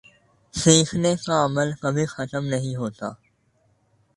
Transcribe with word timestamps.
سیکھنے 0.53 1.13
کا 1.25 1.43
عمل 1.45 1.71
کبھی 1.81 2.05
ختم 2.05 2.45
نہیں 2.45 2.75
ہوتا 2.75 3.09